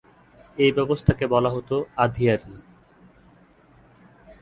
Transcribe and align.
এ 0.57 0.67
ব্যবস্থাকে 0.71 1.25
বলা 1.27 1.49
হতো 1.49 1.75
'আধিয়ারী'। 1.97 2.61